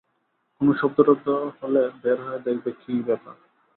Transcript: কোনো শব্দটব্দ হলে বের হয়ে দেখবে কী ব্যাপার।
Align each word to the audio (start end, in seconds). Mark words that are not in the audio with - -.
কোনো 0.61 0.71
শব্দটব্দ 0.73 1.27
হলে 1.59 1.81
বের 2.01 2.17
হয়ে 2.25 2.45
দেখবে 2.47 2.69
কী 2.81 2.93
ব্যাপার। 3.07 3.35